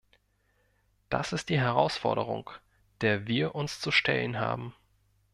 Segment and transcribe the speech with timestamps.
[1.11, 2.49] Das ist die Herausforderung,
[3.01, 4.73] der wir uns zu stellen haben.